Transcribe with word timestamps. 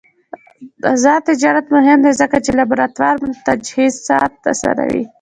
آزاد 0.91 1.21
تجارت 1.29 1.65
مهم 1.75 1.99
دی 2.05 2.11
ځکه 2.21 2.37
چې 2.45 2.51
لابراتوار 2.57 3.15
تجهیزات 3.47 4.33
اسانوي. 4.53 5.03